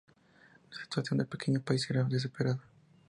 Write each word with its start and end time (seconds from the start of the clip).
La 0.71 0.81
situación 0.81 1.19
del 1.19 1.27
pequeño 1.27 1.61
país 1.61 1.87
era 1.91 2.03
desesperada. 2.03 2.63